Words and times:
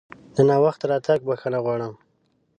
د 0.35 0.37
ناوخته 0.49 0.85
راتګ 0.91 1.19
بښنه 1.27 1.59
غواړم! 1.65 1.93